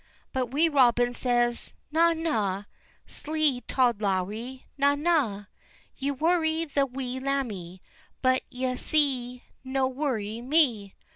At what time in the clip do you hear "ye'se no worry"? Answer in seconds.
8.49-10.41